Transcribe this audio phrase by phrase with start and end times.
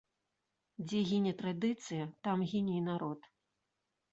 [0.87, 3.19] Дзе гіне традыцыя, там гіне і народ.